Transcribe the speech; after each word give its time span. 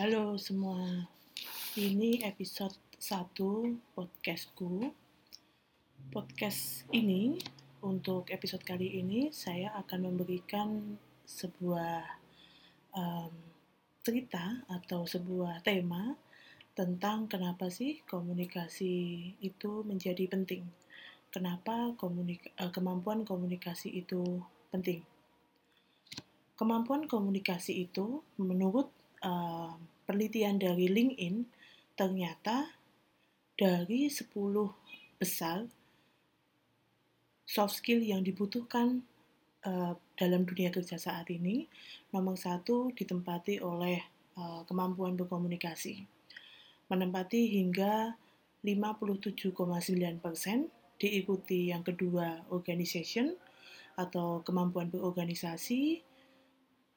Halo 0.00 0.40
semua, 0.40 0.80
ini 1.76 2.24
episode 2.24 2.72
1 2.96 3.36
podcastku. 3.92 4.88
Podcast 6.08 6.88
ini, 6.88 7.36
untuk 7.84 8.32
episode 8.32 8.64
kali 8.64 8.96
ini, 8.96 9.28
saya 9.28 9.76
akan 9.76 10.08
memberikan 10.08 10.96
sebuah 11.28 12.16
um, 12.96 13.28
cerita 14.00 14.64
atau 14.72 15.04
sebuah 15.04 15.60
tema 15.60 16.16
tentang 16.72 17.28
kenapa 17.28 17.68
sih 17.68 18.00
komunikasi 18.08 18.96
itu 19.44 19.84
menjadi 19.84 20.24
penting. 20.32 20.64
Kenapa 21.28 21.92
komunika 22.00 22.48
uh, 22.56 22.72
kemampuan 22.72 23.28
komunikasi 23.28 24.00
itu 24.00 24.40
penting. 24.72 25.04
Kemampuan 26.56 27.04
komunikasi 27.04 27.84
itu 27.84 28.24
menurut 28.40 28.88
uh, 29.24 29.72
penelitian 30.04 30.60
dari 30.60 30.90
LinkedIn 30.90 31.46
ternyata 31.94 32.72
dari 33.54 34.08
10 34.08 34.32
besar 35.20 35.68
soft 37.44 37.82
skill 37.82 38.00
yang 38.00 38.24
dibutuhkan 38.24 39.04
uh, 39.66 39.92
dalam 40.16 40.48
dunia 40.48 40.72
kerja 40.72 40.96
saat 40.96 41.28
ini 41.28 41.68
nomor 42.14 42.40
satu 42.40 42.94
ditempati 42.96 43.60
oleh 43.60 44.00
uh, 44.38 44.64
kemampuan 44.64 45.18
berkomunikasi. 45.18 46.06
Menempati 46.88 47.60
hingga 47.60 48.16
57,9 48.64 49.56
persen 50.20 50.68
diikuti 51.00 51.72
yang 51.72 51.80
kedua 51.80 52.44
organization 52.52 53.32
atau 53.96 54.44
kemampuan 54.44 54.92
berorganisasi 54.92 56.04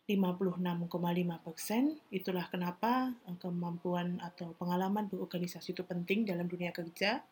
56,5 0.03 1.45
persen. 1.45 1.95
Itulah 2.11 2.51
kenapa 2.51 3.15
eh, 3.27 3.37
kemampuan 3.39 4.19
atau 4.19 4.51
pengalaman 4.59 5.07
berorganisasi 5.07 5.71
itu 5.71 5.83
penting 5.87 6.27
dalam 6.27 6.47
dunia 6.51 6.75
kerja. 6.75 7.23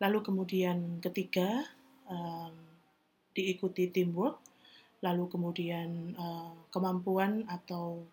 Lalu 0.00 0.18
kemudian 0.24 1.00
ketiga 1.04 1.64
um, 2.08 2.56
diikuti 3.36 3.92
teamwork. 3.92 4.40
Lalu 5.04 5.28
kemudian 5.32 6.16
uh, 6.16 6.56
kemampuan 6.68 7.48
atau 7.48 8.04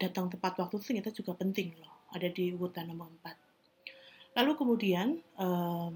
datang 0.00 0.32
tepat 0.32 0.56
waktu 0.56 0.80
itu 0.80 0.84
ternyata 0.88 1.12
juga 1.12 1.36
penting 1.36 1.76
loh. 1.76 2.08
Ada 2.16 2.32
di 2.32 2.56
urutan 2.56 2.88
nomor 2.88 3.12
4. 3.20 4.40
Lalu 4.40 4.52
kemudian 4.56 5.20
um, 5.36 5.92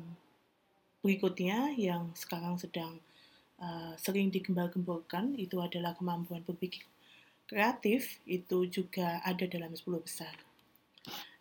berikutnya 1.01 1.73
yang 1.77 2.13
sekarang 2.13 2.61
sedang 2.61 3.01
uh, 3.61 3.93
sering 4.01 4.33
digembar-gemborkan 4.33 5.39
itu 5.39 5.61
adalah 5.61 5.95
kemampuan 5.95 6.43
berpikir 6.43 6.83
kreatif 7.45 8.19
itu 8.25 8.67
juga 8.69 9.21
ada 9.23 9.45
dalam 9.45 9.77
10 9.77 9.85
besar. 10.01 10.33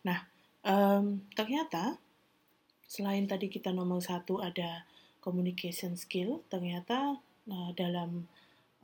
Nah, 0.04 0.28
um, 0.62 1.24
ternyata 1.32 1.96
selain 2.84 3.24
tadi 3.24 3.48
kita 3.48 3.72
nomor 3.72 4.04
satu 4.04 4.44
ada 4.44 4.84
communication 5.24 5.96
skill, 5.96 6.44
ternyata 6.52 7.16
uh, 7.48 7.70
dalam 7.72 8.28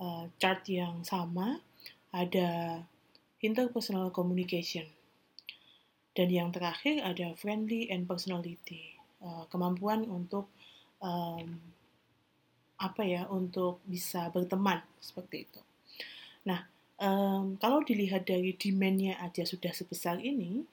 uh, 0.00 0.25
chart 0.41 0.65
yang 0.67 1.05
sama 1.05 1.61
ada 2.11 2.81
interpersonal 3.44 4.09
communication. 4.11 4.89
Dan 6.17 6.33
yang 6.33 6.50
terakhir 6.50 7.05
ada 7.06 7.37
friendly 7.39 7.87
and 7.92 8.09
personality, 8.09 8.98
uh, 9.22 9.47
kemampuan 9.53 10.09
untuk 10.09 10.50
um, 10.98 11.61
apa 12.81 13.05
ya 13.05 13.28
untuk 13.28 13.84
bisa 13.84 14.33
berteman 14.33 14.81
seperti 14.97 15.45
itu. 15.45 15.61
Nah, 16.48 16.64
um, 16.97 17.61
kalau 17.61 17.84
dilihat 17.84 18.25
dari 18.25 18.56
demandnya 18.56 19.20
aja 19.20 19.45
sudah 19.45 19.77
sebesar 19.77 20.17
ini, 20.25 20.64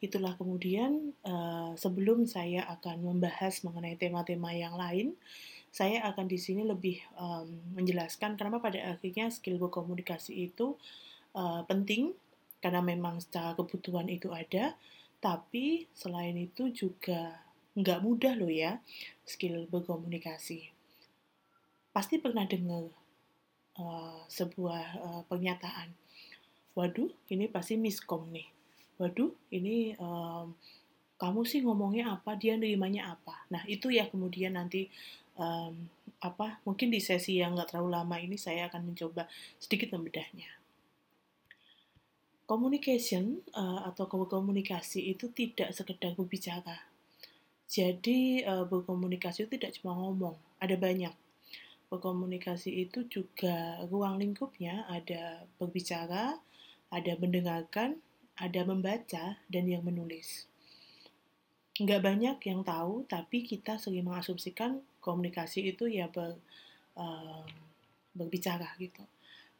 itulah 0.00 0.32
kemudian 0.40 1.12
uh, 1.28 1.76
sebelum 1.76 2.24
saya 2.24 2.64
akan 2.80 3.04
membahas 3.04 3.60
mengenai 3.60 4.00
tema-tema 4.00 4.56
yang 4.56 4.72
lain, 4.72 5.12
saya 5.68 6.00
akan 6.08 6.26
di 6.26 6.40
sini 6.40 6.64
lebih 6.64 6.98
um, 7.20 7.46
menjelaskan 7.76 8.40
kenapa 8.40 8.64
pada 8.64 8.96
akhirnya 8.96 9.28
skill 9.28 9.60
berkomunikasi 9.60 10.50
itu 10.50 10.74
uh, 11.36 11.62
penting 11.68 12.16
karena 12.64 12.80
memang 12.80 13.20
secara 13.20 13.52
kebutuhan 13.52 14.08
itu 14.08 14.32
ada, 14.32 14.72
tapi 15.20 15.84
selain 15.92 16.34
itu 16.40 16.72
juga 16.72 17.44
nggak 17.76 18.00
mudah 18.02 18.34
loh 18.34 18.50
ya 18.50 18.82
skill 19.22 19.68
berkomunikasi 19.70 20.79
pasti 21.90 22.22
pernah 22.22 22.46
dengar 22.46 22.86
uh, 23.78 24.22
sebuah 24.30 24.84
uh, 25.02 25.22
pernyataan. 25.26 25.90
Waduh, 26.78 27.10
ini 27.30 27.50
pasti 27.50 27.74
miskom 27.74 28.30
nih. 28.30 28.46
Waduh, 29.02 29.34
ini 29.50 29.98
um, 29.98 30.54
kamu 31.18 31.40
sih 31.44 31.60
ngomongnya 31.66 32.14
apa, 32.14 32.38
dia 32.38 32.54
nerimanya 32.54 33.16
apa. 33.18 33.44
Nah, 33.50 33.66
itu 33.66 33.90
ya 33.90 34.06
kemudian 34.06 34.54
nanti 34.54 34.86
um, 35.34 35.74
apa 36.20 36.60
mungkin 36.68 36.92
di 36.92 37.00
sesi 37.00 37.40
yang 37.40 37.56
nggak 37.56 37.72
terlalu 37.72 37.96
lama 37.96 38.16
ini 38.20 38.36
saya 38.36 38.68
akan 38.68 38.92
mencoba 38.92 39.26
sedikit 39.58 39.96
membedahnya. 39.96 40.48
Communication 42.44 43.40
uh, 43.54 43.86
atau 43.86 44.10
komunikasi 44.10 45.14
itu 45.14 45.30
tidak 45.30 45.70
sekedar 45.70 46.18
berbicara. 46.18 46.82
Jadi 47.70 48.42
uh, 48.42 48.66
berkomunikasi 48.66 49.46
itu 49.46 49.54
tidak 49.54 49.78
cuma 49.78 49.94
ngomong, 49.94 50.34
ada 50.58 50.74
banyak 50.74 51.14
berkomunikasi 51.90 52.86
itu 52.86 53.04
juga 53.10 53.82
ruang 53.90 54.16
lingkupnya 54.16 54.86
ada 54.86 55.44
berbicara, 55.58 56.38
ada 56.88 57.12
mendengarkan, 57.18 57.98
ada 58.38 58.62
membaca, 58.62 59.36
dan 59.50 59.64
yang 59.66 59.82
menulis. 59.82 60.46
Nggak 61.76 62.00
banyak 62.00 62.36
yang 62.46 62.62
tahu, 62.62 63.04
tapi 63.10 63.42
kita 63.42 63.76
sering 63.76 64.06
mengasumsikan 64.06 64.80
komunikasi 65.02 65.74
itu 65.74 65.90
ya 65.90 66.06
ber, 66.06 66.38
uh, 66.94 67.44
berbicara 68.14 68.70
gitu. 68.78 69.02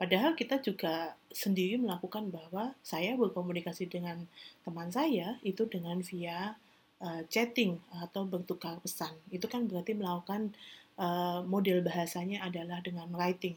Padahal 0.01 0.33
kita 0.33 0.65
juga 0.65 1.13
sendiri 1.29 1.77
melakukan 1.77 2.33
bahwa 2.33 2.73
saya 2.81 3.13
berkomunikasi 3.21 3.85
dengan 3.85 4.25
teman 4.65 4.89
saya 4.89 5.37
itu 5.45 5.69
dengan 5.69 6.01
via 6.01 6.57
uh, 7.05 7.23
chatting 7.29 7.77
atau 8.01 8.25
bertukar 8.25 8.81
pesan. 8.81 9.13
Itu 9.29 9.45
kan 9.45 9.69
berarti 9.69 9.93
melakukan 9.93 10.57
uh, 11.01 11.41
model 11.49 11.81
bahasanya 11.81 12.45
adalah 12.45 12.85
dengan 12.85 13.09
writing. 13.17 13.57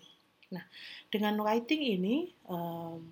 Nah, 0.55 0.63
dengan 1.11 1.35
writing 1.43 1.83
ini 1.83 2.31
um, 2.47 3.03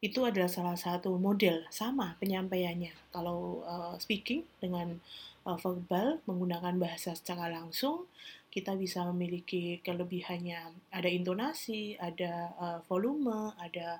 itu 0.00 0.20
adalah 0.24 0.48
salah 0.48 0.76
satu 0.76 1.16
model 1.20 1.64
sama 1.68 2.16
penyampaiannya. 2.20 2.92
Kalau 3.12 3.64
uh, 3.64 3.94
speaking 4.00 4.48
dengan 4.60 4.96
uh, 5.44 5.56
verbal 5.60 6.24
menggunakan 6.24 6.76
bahasa 6.80 7.12
secara 7.12 7.52
langsung, 7.52 8.08
kita 8.54 8.78
bisa 8.78 9.02
memiliki 9.10 9.82
kelebihannya 9.82 10.60
ada 10.94 11.08
intonasi, 11.10 11.98
ada 11.98 12.54
uh, 12.54 12.78
volume, 12.86 13.50
ada 13.58 13.98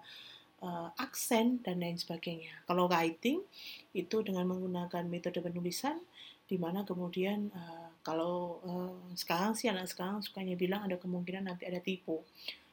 uh, 0.63 0.89
aksen 0.95 1.59
dan 1.67 1.83
lain 1.83 1.99
sebagainya. 1.99 2.53
Kalau 2.65 2.87
writing 2.87 3.43
itu 3.93 4.17
dengan 4.23 4.47
menggunakan 4.47 5.05
metode 5.11 5.43
penulisan 5.43 5.99
di 6.45 6.61
mana 6.61 6.85
kemudian 6.87 7.51
uh, 7.51 7.84
kalau 8.05 8.61
uh, 8.69 8.93
sekarang 9.17 9.57
sih 9.57 9.73
anak 9.73 9.89
sekarang 9.89 10.21
sukanya 10.21 10.55
bilang 10.55 10.85
ada 10.85 11.01
kemungkinan 11.01 11.49
nanti 11.49 11.65
ada 11.65 11.81
tipu 11.81 12.21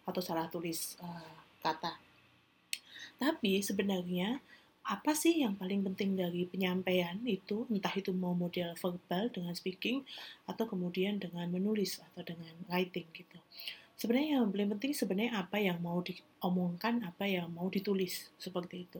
atau 0.03 0.19
salah 0.19 0.51
tulis 0.51 0.99
uh, 0.99 1.39
kata. 1.63 1.95
Tapi 3.15 3.63
sebenarnya 3.63 4.43
apa 4.81 5.13
sih 5.13 5.45
yang 5.45 5.55
paling 5.55 5.85
penting 5.87 6.17
dari 6.17 6.43
penyampaian 6.49 7.15
itu 7.23 7.69
entah 7.69 7.93
itu 7.93 8.11
mau 8.11 8.33
model 8.33 8.73
verbal 8.75 9.29
dengan 9.29 9.53
speaking 9.53 10.03
atau 10.49 10.65
kemudian 10.67 11.21
dengan 11.21 11.47
menulis 11.47 12.01
atau 12.01 12.25
dengan 12.27 12.51
writing 12.67 13.07
gitu. 13.13 13.39
Sebenarnya 13.95 14.41
yang 14.41 14.49
paling 14.49 14.69
penting 14.75 14.91
sebenarnya 14.97 15.37
apa 15.37 15.61
yang 15.61 15.77
mau 15.79 16.01
diomongkan, 16.01 17.05
apa 17.05 17.29
yang 17.29 17.53
mau 17.53 17.69
ditulis 17.69 18.33
seperti 18.41 18.89
itu. 18.89 18.99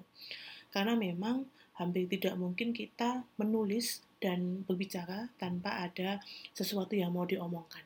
Karena 0.69 0.94
memang 0.94 1.50
hampir 1.81 2.06
tidak 2.06 2.38
mungkin 2.38 2.72
kita 2.72 3.25
menulis 3.42 4.06
dan 4.21 4.62
berbicara 4.69 5.27
tanpa 5.41 5.81
ada 5.81 6.21
sesuatu 6.53 6.94
yang 6.94 7.09
mau 7.12 7.25
diomongkan. 7.25 7.81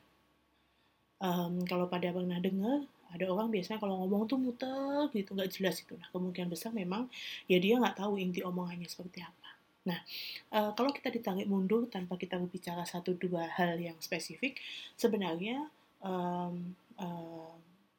Um, 1.16 1.64
kalau 1.64 1.88
pada 1.88 2.12
pernah 2.12 2.36
dengar, 2.36 2.84
ada 3.08 3.24
orang 3.32 3.48
biasanya 3.48 3.80
kalau 3.80 4.04
ngomong 4.04 4.28
tuh 4.28 4.36
muter 4.36 5.08
gitu, 5.16 5.32
nggak 5.32 5.48
jelas 5.48 5.80
itu. 5.80 5.96
Nah, 5.96 6.12
kemungkinan 6.12 6.52
besar 6.52 6.76
memang 6.76 7.08
ya 7.48 7.56
dia 7.56 7.80
nggak 7.80 7.96
tahu 7.96 8.20
inti 8.20 8.44
omongannya 8.44 8.84
seperti 8.84 9.24
apa. 9.24 9.50
Nah, 9.88 9.98
uh, 10.52 10.70
kalau 10.76 10.92
kita 10.92 11.08
ditarik 11.08 11.48
mundur 11.48 11.88
tanpa 11.88 12.20
kita 12.20 12.36
berbicara 12.36 12.84
satu 12.84 13.16
dua 13.16 13.48
hal 13.56 13.80
yang 13.80 13.96
spesifik, 14.02 14.60
sebenarnya 14.98 15.72
um, 16.04 16.76
uh, 17.00 17.54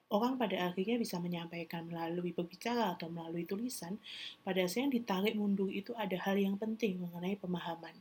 orang 0.07 0.39
pada 0.39 0.71
akhirnya 0.71 0.95
bisa 0.95 1.19
menyampaikan 1.19 1.83
melalui 1.88 2.31
berbicara 2.31 2.95
atau 2.95 3.12
melalui 3.12 3.44
tulisan, 3.44 4.00
pada 4.44 4.63
saat 4.65 4.88
yang 4.88 4.94
ditarik 4.94 5.36
mundur 5.36 5.68
itu 5.68 5.92
ada 6.00 6.15
hal 6.24 6.39
yang 6.39 6.56
penting 6.56 7.04
mengenai 7.04 7.36
pemahaman. 7.36 7.95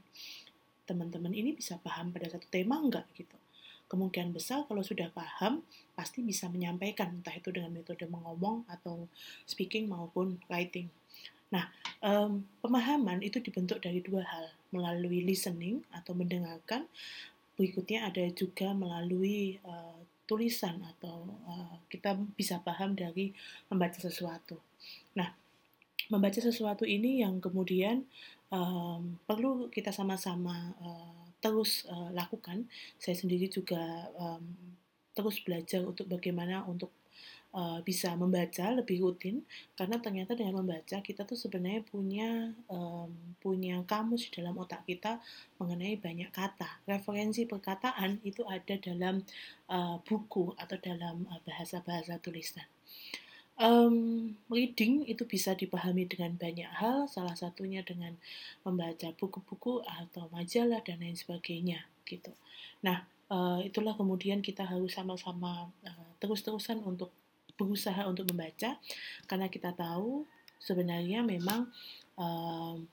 Teman-teman 0.86 1.34
ini 1.34 1.50
bisa 1.50 1.82
paham 1.82 2.14
pada 2.14 2.30
satu 2.30 2.46
tema 2.46 2.78
enggak 2.78 3.06
gitu. 3.18 3.34
Kemungkinan 3.86 4.34
besar 4.34 4.66
kalau 4.66 4.82
sudah 4.82 5.10
paham, 5.14 5.62
pasti 5.94 6.22
bisa 6.22 6.50
menyampaikan 6.50 7.22
entah 7.22 7.34
itu 7.34 7.54
dengan 7.54 7.70
metode 7.70 8.02
mengomong 8.10 8.66
atau 8.66 9.06
speaking 9.46 9.86
maupun 9.86 10.42
writing. 10.50 10.90
Nah, 11.54 11.70
um, 12.02 12.42
pemahaman 12.58 13.22
itu 13.22 13.38
dibentuk 13.38 13.78
dari 13.78 14.02
dua 14.02 14.26
hal, 14.26 14.50
melalui 14.74 15.22
listening 15.22 15.86
atau 15.94 16.18
mendengarkan, 16.18 16.90
berikutnya 17.56 18.06
ada 18.12 18.24
juga 18.36 18.76
melalui 18.76 19.56
uh, 19.64 19.96
tulisan 20.28 20.82
atau 20.96 21.24
uh, 21.48 21.76
kita 21.88 22.14
bisa 22.36 22.60
paham 22.60 22.92
dari 22.92 23.32
membaca 23.72 23.96
sesuatu. 23.96 24.60
Nah, 25.16 25.32
membaca 26.12 26.38
sesuatu 26.38 26.84
ini 26.84 27.24
yang 27.24 27.40
kemudian 27.40 28.04
um, 28.52 29.16
perlu 29.24 29.72
kita 29.72 29.90
sama-sama 29.90 30.76
uh, 30.82 31.24
terus 31.40 31.86
uh, 31.88 32.10
lakukan. 32.12 32.68
Saya 33.00 33.16
sendiri 33.16 33.48
juga 33.48 34.10
um, 34.18 34.44
terus 35.16 35.40
belajar 35.40 35.80
untuk 35.80 36.06
bagaimana 36.10 36.66
untuk 36.68 36.92
uh, 37.56 37.80
bisa 37.80 38.12
membaca 38.14 38.68
lebih 38.76 39.00
rutin 39.00 39.40
karena 39.74 39.96
ternyata 39.96 40.36
dengan 40.36 40.60
membaca 40.60 41.00
kita 41.00 41.24
tuh 41.24 41.40
sebenarnya 41.40 41.82
punya 41.88 42.52
um, 42.68 43.08
punya 43.40 43.80
kamus 43.88 44.28
di 44.28 44.44
dalam 44.44 44.60
otak 44.60 44.84
kita 44.84 45.18
mengenai 45.56 45.96
banyak 45.96 46.28
kata 46.28 46.84
referensi 46.84 47.48
perkataan 47.48 48.20
itu 48.22 48.44
ada 48.44 48.76
dalam 48.76 49.24
uh, 49.72 49.96
buku 50.04 50.52
atau 50.60 50.76
dalam 50.76 51.24
bahasa-bahasa 51.48 52.20
uh, 52.20 52.22
tulisan 52.22 52.68
Um, 53.56 54.36
reading 54.52 55.08
itu 55.08 55.24
bisa 55.24 55.56
dipahami 55.56 56.04
dengan 56.04 56.36
banyak 56.36 56.68
hal, 56.76 57.08
salah 57.08 57.32
satunya 57.32 57.80
dengan 57.80 58.12
membaca 58.68 59.08
buku-buku 59.16 59.80
atau 59.80 60.28
majalah 60.28 60.84
dan 60.84 61.00
lain 61.00 61.16
sebagainya, 61.16 61.88
gitu. 62.04 62.36
Nah, 62.84 63.08
uh, 63.32 63.64
itulah 63.64 63.96
kemudian 63.96 64.44
kita 64.44 64.68
harus 64.68 64.92
sama-sama 64.92 65.72
uh, 65.88 66.10
terus-terusan 66.20 66.84
untuk 66.84 67.08
berusaha 67.56 68.04
untuk 68.04 68.28
membaca 68.30 68.76
karena 69.26 69.48
kita 69.48 69.72
tahu 69.72 70.28
sebenarnya 70.60 71.24
memang 71.24 71.68
um, 72.16 72.84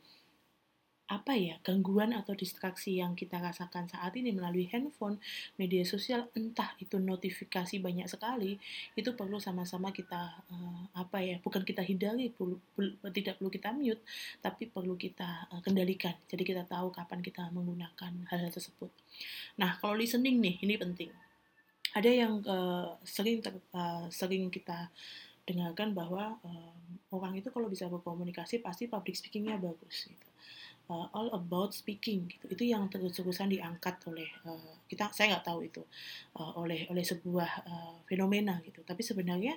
apa 1.03 1.35
ya 1.35 1.59
gangguan 1.61 2.15
atau 2.15 2.33
distraksi 2.33 2.97
yang 2.97 3.13
kita 3.13 3.37
rasakan 3.37 3.85
saat 3.91 4.15
ini 4.15 4.33
melalui 4.33 4.65
handphone, 4.71 5.19
media 5.59 5.85
sosial, 5.85 6.31
entah 6.33 6.73
itu 6.81 6.97
notifikasi 6.97 7.77
banyak 7.77 8.07
sekali, 8.09 8.57
itu 8.95 9.13
perlu 9.13 9.37
sama-sama 9.37 9.93
kita 9.93 10.41
uh, 10.47 10.83
apa 10.95 11.21
ya 11.21 11.37
bukan 11.43 11.61
kita 11.67 11.83
hindari, 11.83 12.31
perlu, 12.33 12.57
perlu, 12.73 12.95
tidak 13.13 13.37
perlu 13.37 13.51
kita 13.51 13.69
mute, 13.75 14.01
tapi 14.41 14.65
perlu 14.71 14.95
kita 14.97 15.53
uh, 15.53 15.61
kendalikan. 15.61 16.15
Jadi 16.25 16.43
kita 16.47 16.63
tahu 16.65 16.89
kapan 16.89 17.19
kita 17.21 17.51
menggunakan 17.53 18.11
hal-hal 18.31 18.49
tersebut. 18.49 18.89
Nah 19.59 19.77
kalau 19.77 19.99
listening 19.99 20.39
nih 20.39 20.55
ini 20.65 20.79
penting 20.79 21.11
ada 21.93 22.09
yang 22.09 22.41
uh, 22.49 22.97
sering 23.05 23.39
ter, 23.45 23.53
uh, 23.73 24.09
sering 24.09 24.49
kita 24.49 24.89
dengarkan 25.45 25.93
bahwa 25.93 26.39
uh, 26.41 26.73
orang 27.13 27.37
itu 27.37 27.51
kalau 27.53 27.69
bisa 27.69 27.85
berkomunikasi 27.91 28.63
pasti 28.63 28.89
public 28.89 29.13
speakingnya 29.13 29.59
bagus 29.61 30.09
gitu. 30.09 30.27
Uh, 30.91 31.07
all 31.15 31.31
about 31.31 31.71
speaking 31.71 32.27
gitu. 32.27 32.45
Itu 32.51 32.63
yang 32.67 32.91
terus-terusan 32.91 33.53
diangkat 33.53 34.03
oleh 34.09 34.27
uh, 34.43 34.75
kita 34.89 35.13
saya 35.15 35.37
nggak 35.37 35.45
tahu 35.47 35.59
itu 35.63 35.83
uh, 36.35 36.59
oleh 36.59 36.89
oleh 36.91 37.05
sebuah 37.05 37.51
uh, 37.63 37.95
fenomena 38.09 38.59
gitu. 38.65 38.83
Tapi 38.83 38.99
sebenarnya 38.99 39.55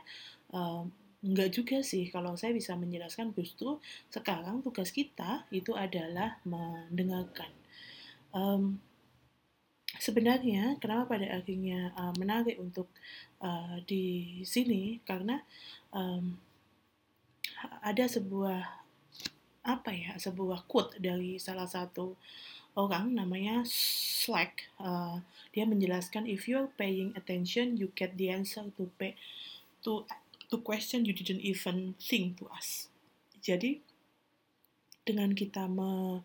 uh, 0.54 0.86
nggak 1.26 1.50
juga 1.50 1.78
sih. 1.82 2.12
Kalau 2.12 2.38
saya 2.38 2.54
bisa 2.54 2.78
menjelaskan 2.78 3.34
justru 3.34 3.80
sekarang 4.12 4.62
tugas 4.62 4.94
kita 4.94 5.48
itu 5.50 5.74
adalah 5.74 6.38
mendengarkan. 6.46 7.50
Um, 8.30 8.78
sebenarnya 10.06 10.78
kenapa 10.78 11.18
pada 11.18 11.26
akhirnya 11.34 11.90
uh, 11.98 12.14
menarik 12.14 12.62
untuk 12.62 12.86
uh, 13.42 13.82
di 13.82 14.38
sini? 14.46 15.02
Karena 15.02 15.42
um, 15.90 16.38
ada 17.82 18.06
sebuah 18.06 18.86
apa 19.66 19.90
ya 19.90 20.14
sebuah 20.14 20.62
quote 20.70 21.02
dari 21.02 21.42
salah 21.42 21.66
satu 21.66 22.14
orang 22.78 23.18
namanya 23.18 23.66
Slack. 23.66 24.70
Uh, 24.78 25.18
dia 25.50 25.66
menjelaskan 25.66 26.30
if 26.30 26.46
you're 26.46 26.70
paying 26.78 27.10
attention 27.18 27.74
you 27.74 27.90
get 27.98 28.14
the 28.14 28.30
answer 28.30 28.62
to 28.78 28.86
pay 29.00 29.18
to 29.82 30.06
to 30.46 30.60
question 30.62 31.02
you 31.02 31.16
didn't 31.16 31.42
even 31.42 31.98
think 31.98 32.38
to 32.38 32.46
ask. 32.54 32.86
Jadi 33.42 33.82
dengan 35.02 35.34
kita 35.34 35.66
me, 35.66 36.22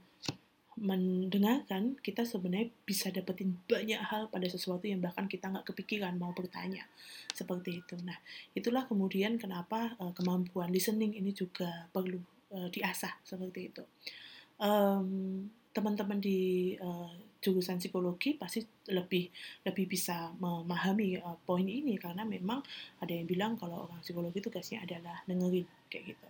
mendengarkan, 0.82 1.94
kita 2.02 2.26
sebenarnya 2.26 2.74
bisa 2.82 3.14
dapetin 3.14 3.54
banyak 3.70 4.02
hal 4.02 4.34
pada 4.34 4.50
sesuatu 4.50 4.90
yang 4.90 4.98
bahkan 4.98 5.30
kita 5.30 5.54
nggak 5.54 5.70
kepikiran 5.70 6.18
mau 6.18 6.34
bertanya. 6.34 6.90
Seperti 7.30 7.86
itu. 7.86 7.96
Nah, 8.02 8.18
itulah 8.58 8.90
kemudian 8.90 9.38
kenapa 9.38 9.94
uh, 10.02 10.10
kemampuan 10.18 10.74
listening 10.74 11.14
ini 11.14 11.38
juga 11.38 11.86
perlu 11.94 12.18
uh, 12.58 12.68
diasah 12.74 13.14
seperti 13.22 13.70
itu. 13.70 13.84
Um, 14.58 15.46
teman-teman 15.72 16.18
di 16.18 16.74
uh, 16.82 17.14
jurusan 17.42 17.82
psikologi 17.82 18.38
pasti 18.38 18.62
lebih 18.94 19.30
lebih 19.66 19.86
bisa 19.90 20.30
memahami 20.38 21.18
uh, 21.18 21.38
poin 21.42 21.66
ini 21.66 21.98
karena 21.98 22.22
memang 22.26 22.62
ada 23.02 23.14
yang 23.14 23.26
bilang 23.26 23.54
kalau 23.58 23.90
orang 23.90 24.02
psikologi 24.02 24.42
tugasnya 24.42 24.86
adalah 24.86 25.22
dengerin 25.26 25.66
kayak 25.90 26.14
gitu. 26.14 26.28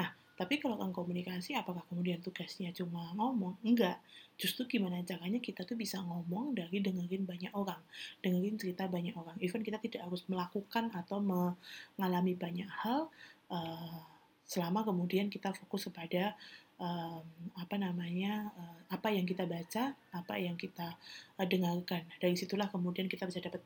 Nah, 0.00 0.08
tapi 0.34 0.58
kalau 0.58 0.74
kan 0.74 0.90
komunikasi, 0.90 1.54
apakah 1.54 1.86
kemudian 1.86 2.18
tugasnya 2.18 2.74
cuma 2.74 3.14
ngomong? 3.14 3.54
Enggak. 3.62 4.02
Justru 4.34 4.66
gimana 4.66 4.98
caranya 5.06 5.38
kita 5.38 5.62
tuh 5.62 5.78
bisa 5.78 6.02
ngomong 6.02 6.58
dari 6.58 6.82
dengerin 6.82 7.22
banyak 7.22 7.54
orang, 7.54 7.78
dengerin 8.18 8.58
cerita 8.58 8.90
banyak 8.90 9.14
orang. 9.14 9.38
Even 9.38 9.62
kita 9.62 9.78
tidak 9.78 10.10
harus 10.10 10.26
melakukan 10.26 10.90
atau 10.90 11.22
mengalami 11.22 12.34
banyak 12.34 12.66
hal 12.66 13.06
uh, 13.54 14.02
selama 14.42 14.82
kemudian 14.82 15.30
kita 15.30 15.54
fokus 15.54 15.86
kepada 15.86 16.34
um, 16.82 17.22
apa 17.54 17.78
namanya 17.78 18.50
uh, 18.58 18.78
apa 18.90 19.14
yang 19.14 19.22
kita 19.22 19.46
baca, 19.46 19.94
apa 19.94 20.34
yang 20.34 20.58
kita 20.58 20.98
uh, 21.38 21.46
dengarkan. 21.46 22.02
Dari 22.18 22.34
situlah 22.34 22.66
kemudian 22.74 23.06
kita 23.06 23.30
bisa 23.30 23.38
dapat 23.38 23.62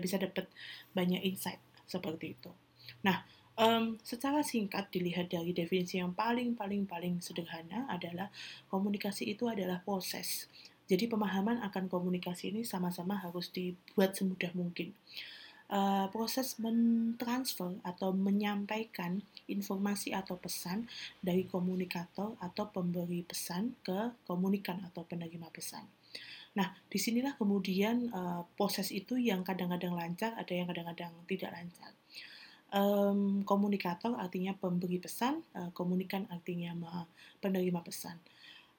bisa 0.00 0.16
dapat 0.16 0.48
banyak 0.96 1.20
insight 1.28 1.60
seperti 1.84 2.40
itu. 2.40 2.48
Nah, 3.04 3.20
Um, 3.56 3.96
secara 4.04 4.44
singkat 4.44 4.92
dilihat 4.92 5.32
dari 5.32 5.56
definisi 5.56 5.96
yang 5.96 6.12
paling 6.12 6.52
paling 6.52 6.84
paling 6.84 7.24
sederhana 7.24 7.88
adalah 7.88 8.28
komunikasi 8.68 9.32
itu 9.32 9.48
adalah 9.48 9.80
proses. 9.80 10.44
Jadi 10.86 11.08
pemahaman 11.08 11.64
akan 11.64 11.88
komunikasi 11.88 12.52
ini 12.52 12.68
sama-sama 12.68 13.16
harus 13.16 13.48
dibuat 13.48 14.12
semudah 14.12 14.52
mungkin. 14.52 14.92
Uh, 15.66 16.06
proses 16.14 16.60
mentransfer 16.62 17.74
atau 17.82 18.14
menyampaikan 18.14 19.24
informasi 19.50 20.14
atau 20.14 20.38
pesan 20.38 20.86
dari 21.18 21.42
komunikator 21.48 22.38
atau 22.38 22.70
pemberi 22.70 23.26
pesan 23.26 23.74
ke 23.82 24.14
komunikan 24.30 24.84
atau 24.86 25.02
penerima 25.02 25.50
pesan. 25.50 25.82
Nah, 26.54 26.70
di 26.86 27.02
sinilah 27.02 27.34
kemudian 27.34 28.14
uh, 28.14 28.46
proses 28.54 28.94
itu 28.94 29.18
yang 29.18 29.42
kadang-kadang 29.42 29.96
lancar, 29.96 30.38
ada 30.38 30.52
yang 30.54 30.70
kadang-kadang 30.70 31.10
tidak 31.26 31.50
lancar. 31.50 31.90
Um, 32.74 33.46
komunikator 33.46 34.18
artinya 34.18 34.50
pemberi 34.58 34.98
pesan, 34.98 35.38
uh, 35.54 35.70
komunikan 35.70 36.26
artinya 36.28 36.74
penerima 37.38 37.78
pesan. 37.80 38.18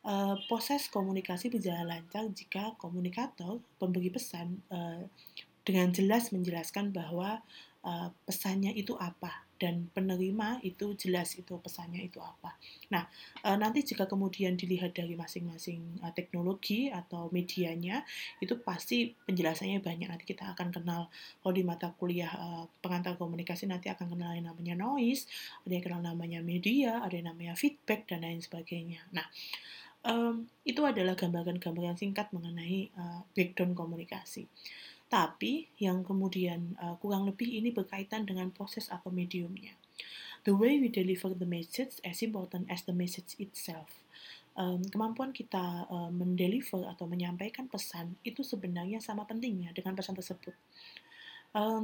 Uh, 0.04 0.36
proses 0.52 0.92
komunikasi 0.92 1.48
berjalan 1.48 1.88
lancar 1.88 2.28
jika 2.36 2.76
komunikator, 2.76 3.64
pemberi 3.80 4.12
pesan, 4.12 4.60
uh, 4.70 5.08
dengan 5.64 5.92
jelas 5.96 6.32
menjelaskan 6.36 6.92
bahwa 6.92 7.40
uh, 7.88 8.12
pesannya 8.28 8.76
itu 8.76 8.96
apa 9.00 9.47
dan 9.58 9.90
penerima 9.92 10.62
itu 10.62 10.94
jelas 10.94 11.34
itu 11.36 11.58
pesannya 11.58 12.06
itu 12.06 12.22
apa. 12.22 12.56
Nah, 12.94 13.10
e, 13.42 13.50
nanti 13.58 13.82
jika 13.84 14.06
kemudian 14.06 14.54
dilihat 14.54 14.94
dari 14.94 15.18
masing-masing 15.18 16.02
e, 16.02 16.08
teknologi 16.14 16.94
atau 16.94 17.28
medianya, 17.34 18.06
itu 18.40 18.56
pasti 18.62 19.12
penjelasannya 19.26 19.82
banyak. 19.82 20.08
Nanti 20.08 20.26
kita 20.30 20.54
akan 20.54 20.70
kenal, 20.70 21.10
kalau 21.42 21.54
di 21.54 21.66
mata 21.66 21.92
kuliah 21.98 22.30
e, 22.30 22.48
pengantar 22.80 23.18
komunikasi 23.18 23.66
nanti 23.66 23.90
akan 23.90 24.14
kenal 24.14 24.32
yang 24.38 24.48
namanya 24.50 24.78
noise, 24.78 25.26
ada 25.66 25.74
yang 25.74 25.86
kenal 25.86 26.02
namanya 26.02 26.40
media, 26.40 27.02
ada 27.02 27.14
yang 27.18 27.34
namanya 27.34 27.58
feedback, 27.58 28.06
dan 28.06 28.24
lain 28.24 28.40
sebagainya. 28.40 29.02
Nah, 29.12 29.28
itu 30.64 30.82
adalah 30.88 31.20
gambaran-gambaran 31.20 32.00
singkat 32.00 32.32
mengenai 32.32 32.88
uh, 32.96 33.28
breakdown 33.36 33.76
komunikasi. 33.76 34.48
Tapi 35.08 35.72
yang 35.80 36.04
kemudian 36.04 36.76
uh, 36.84 37.00
kurang 37.00 37.24
lebih 37.24 37.48
ini 37.48 37.72
berkaitan 37.72 38.28
dengan 38.28 38.52
proses 38.52 38.92
atau 38.92 39.08
mediumnya. 39.08 39.76
The 40.44 40.56
way 40.56 40.80
we 40.80 40.88
deliver 40.92 41.32
the 41.36 41.48
message 41.48 42.00
as 42.04 42.24
important 42.24 42.68
as 42.68 42.84
the 42.84 42.96
message 42.96 43.36
itself. 43.40 44.04
Um, 44.58 44.82
kemampuan 44.90 45.38
kita 45.38 45.86
uh, 45.86 46.10
mendeliver 46.10 46.90
atau 46.90 47.06
menyampaikan 47.06 47.70
pesan 47.70 48.18
itu 48.26 48.42
sebenarnya 48.42 48.98
sama 48.98 49.30
pentingnya 49.30 49.70
dengan 49.72 49.94
pesan 49.94 50.18
tersebut 50.18 50.58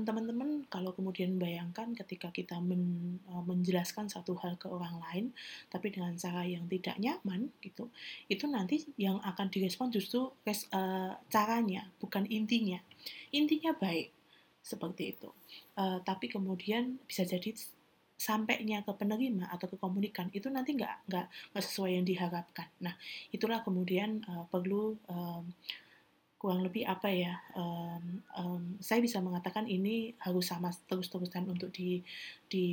teman-teman 0.06 0.70
kalau 0.70 0.94
kemudian 0.94 1.42
bayangkan 1.42 1.98
ketika 1.98 2.30
kita 2.30 2.62
men, 2.62 3.18
uh, 3.30 3.42
menjelaskan 3.42 4.06
satu 4.06 4.38
hal 4.38 4.54
ke 4.62 4.70
orang 4.70 5.02
lain 5.02 5.26
tapi 5.74 5.90
dengan 5.90 6.14
cara 6.14 6.46
yang 6.46 6.70
tidak 6.70 6.98
nyaman 7.02 7.50
gitu 7.60 7.90
itu 8.30 8.46
nanti 8.46 8.86
yang 9.02 9.18
akan 9.26 9.50
direspon 9.50 9.90
justru 9.90 10.30
res, 10.46 10.70
uh, 10.72 11.18
caranya 11.28 11.90
bukan 11.98 12.30
intinya 12.30 12.78
intinya 13.34 13.74
baik 13.74 14.14
seperti 14.62 15.18
itu 15.18 15.30
uh, 15.76 16.00
tapi 16.06 16.30
kemudian 16.30 17.02
bisa 17.10 17.26
jadi 17.26 17.52
sampainya 18.14 18.86
ke 18.88 18.94
penerima 18.96 19.52
atau 19.52 19.68
ke 19.68 19.76
komunikan 19.76 20.32
itu 20.32 20.48
nanti 20.48 20.80
nggak 20.80 21.12
nggak 21.12 21.28
sesuai 21.52 22.00
yang 22.00 22.08
diharapkan. 22.08 22.72
Nah 22.80 22.96
itulah 23.36 23.60
kemudian 23.68 24.24
uh, 24.32 24.48
perlu 24.48 24.96
um, 25.12 25.44
kurang 26.44 26.60
lebih 26.60 26.84
apa 26.84 27.08
ya 27.08 27.40
um, 27.56 28.20
um, 28.36 28.64
saya 28.84 29.00
bisa 29.00 29.24
mengatakan 29.24 29.64
ini 29.64 30.12
harus 30.20 30.52
sama 30.52 30.76
terus-terusan 30.92 31.48
untuk 31.48 31.72
di 31.72 32.04
di 32.52 32.68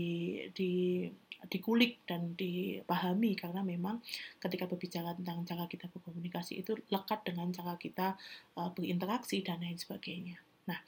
di 0.50 1.06
dikulik 1.46 2.02
dan 2.02 2.34
dipahami 2.34 3.38
karena 3.38 3.62
memang 3.62 4.02
ketika 4.42 4.66
berbicara 4.66 5.14
tentang 5.14 5.46
cara 5.46 5.70
kita 5.70 5.86
berkomunikasi 5.86 6.66
itu 6.66 6.74
lekat 6.90 7.22
dengan 7.22 7.48
cara 7.54 7.78
kita 7.78 8.18
uh, 8.58 8.74
berinteraksi 8.74 9.40
dan 9.40 9.62
lain 9.62 9.78
sebagainya. 9.78 10.36
Nah, 10.66 10.82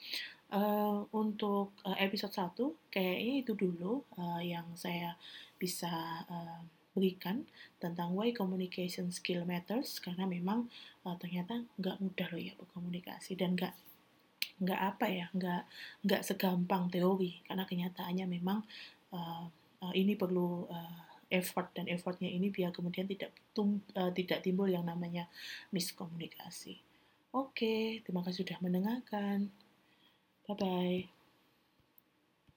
uh, 0.52 1.06
untuk 1.14 1.78
uh, 1.86 1.96
episode 1.96 2.34
1 2.34 2.92
kayaknya 2.92 3.34
itu 3.46 3.52
dulu 3.54 4.02
uh, 4.18 4.42
yang 4.42 4.66
saya 4.74 5.14
bisa 5.56 6.26
uh, 6.26 6.60
berikan 6.92 7.48
tentang 7.80 8.12
why 8.12 8.30
communication 8.36 9.08
skill 9.10 9.48
matters 9.48 9.98
karena 9.98 10.28
memang 10.28 10.68
uh, 11.08 11.16
ternyata 11.16 11.64
nggak 11.80 11.96
mudah 12.00 12.28
loh 12.32 12.42
ya 12.42 12.52
berkomunikasi 12.56 13.36
dan 13.36 13.56
nggak 13.56 13.74
nggak 14.62 14.80
apa 14.80 15.06
ya 15.10 15.26
nggak 15.34 15.62
nggak 16.06 16.22
segampang 16.22 16.86
teori 16.92 17.42
karena 17.48 17.64
kenyataannya 17.66 18.26
memang 18.28 18.62
uh, 19.16 19.44
uh, 19.82 19.92
ini 19.96 20.14
perlu 20.14 20.68
uh, 20.70 21.00
effort 21.32 21.72
dan 21.72 21.88
effortnya 21.88 22.28
ini 22.28 22.52
biar 22.52 22.70
kemudian 22.70 23.08
tidak 23.08 23.32
tum, 23.56 23.80
uh, 23.96 24.12
tidak 24.12 24.44
timbul 24.44 24.68
yang 24.68 24.84
namanya 24.84 25.26
miskomunikasi. 25.72 26.76
Oke, 27.32 28.04
terima 28.04 28.20
kasih 28.20 28.44
sudah 28.44 28.60
mendengarkan. 28.60 29.48
Bye 30.44 30.56
bye. 30.60 31.21